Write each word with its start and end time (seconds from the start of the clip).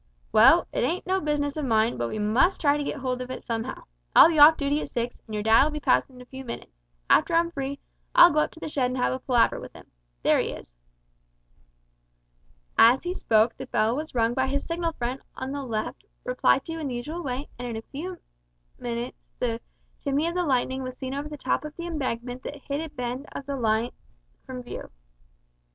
"Well, 0.31 0.65
it 0.73 0.79
ain't 0.79 1.05
no 1.05 1.21
business 1.21 1.55
of 1.57 1.65
mine, 1.65 1.95
but 1.95 2.09
we 2.09 2.17
must 2.17 2.59
try 2.59 2.75
to 2.75 2.83
git 2.83 2.95
hold 2.97 3.21
of 3.21 3.29
it 3.29 3.43
somehow. 3.43 3.83
I'll 4.15 4.29
be 4.29 4.39
off 4.39 4.57
dooty 4.57 4.81
at 4.81 4.89
six, 4.89 5.21
and 5.27 5.35
your 5.35 5.43
dad'll 5.43 5.69
be 5.69 5.79
passin' 5.79 6.15
in 6.15 6.23
a 6.23 6.25
few 6.25 6.43
minutes. 6.43 6.75
After 7.07 7.35
I'm 7.35 7.51
free, 7.51 7.79
I'll 8.15 8.31
go 8.31 8.39
up 8.39 8.49
to 8.53 8.59
the 8.59 8.67
shed 8.67 8.87
and 8.89 8.97
have 8.97 9.13
a 9.13 9.19
palaver 9.19 9.59
with 9.59 9.75
'im. 9.75 9.85
There 10.23 10.39
he 10.39 10.53
is." 10.53 10.73
As 12.79 13.03
he 13.03 13.13
spoke 13.13 13.55
the 13.55 13.67
bell 13.67 13.95
was 13.95 14.15
rung 14.15 14.33
by 14.33 14.47
his 14.47 14.65
signal 14.65 14.93
friend 14.93 15.21
on 15.35 15.51
the 15.51 15.61
left 15.63 16.03
replied 16.23 16.65
to 16.65 16.79
in 16.79 16.87
the 16.87 16.95
usual 16.95 17.21
way, 17.21 17.47
and 17.59 17.67
in 17.67 17.75
a 17.77 17.83
few 17.83 18.17
minutes 18.79 19.19
the 19.37 19.61
chimney 20.03 20.25
of 20.25 20.33
the 20.33 20.43
Lightning 20.45 20.81
was 20.81 20.97
seen 20.97 21.13
over 21.13 21.29
the 21.29 21.37
top 21.37 21.63
of 21.63 21.75
the 21.75 21.85
embankment 21.85 22.41
that 22.41 22.55
hid 22.55 22.81
a 22.81 22.89
bend 22.89 23.27
of 23.33 23.45
the 23.45 23.53
up 23.53 23.59
line 23.61 23.91
from 24.47 24.63
view. 24.63 24.89